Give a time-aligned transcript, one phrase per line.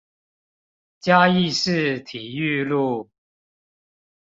[0.99, 3.11] 嘉義市體育路